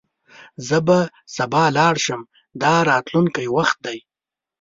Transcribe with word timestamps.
زه 0.67 0.77
به 0.87 0.99
سبا 1.35 1.63
لاړ 1.77 1.95
شم– 2.05 2.21
دا 2.61 2.73
راتلونکی 2.89 3.45
وخت 3.57 3.77
دی. 3.85 3.99